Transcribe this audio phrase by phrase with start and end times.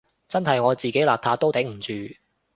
[0.25, 2.15] 真係我自己邋遢都頂唔住